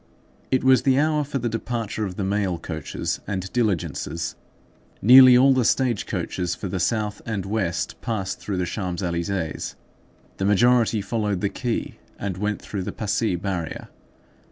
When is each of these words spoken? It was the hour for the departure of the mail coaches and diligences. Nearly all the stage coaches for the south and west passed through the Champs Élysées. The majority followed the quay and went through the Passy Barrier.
It 0.49 0.63
was 0.63 0.81
the 0.81 0.97
hour 0.97 1.23
for 1.23 1.37
the 1.37 1.47
departure 1.47 2.05
of 2.07 2.15
the 2.15 2.23
mail 2.23 2.57
coaches 2.57 3.19
and 3.27 3.53
diligences. 3.53 4.33
Nearly 4.99 5.37
all 5.37 5.53
the 5.53 5.63
stage 5.63 6.07
coaches 6.07 6.55
for 6.55 6.67
the 6.67 6.79
south 6.79 7.21
and 7.23 7.45
west 7.45 8.01
passed 8.01 8.39
through 8.39 8.57
the 8.57 8.65
Champs 8.65 9.03
Élysées. 9.03 9.75
The 10.37 10.45
majority 10.45 11.01
followed 11.03 11.41
the 11.41 11.49
quay 11.49 11.99
and 12.17 12.35
went 12.37 12.63
through 12.63 12.81
the 12.81 12.91
Passy 12.91 13.35
Barrier. 13.35 13.89